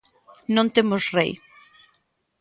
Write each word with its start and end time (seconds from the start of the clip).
Non 0.55 0.67
temos 0.75 1.03
rei. 1.17 1.31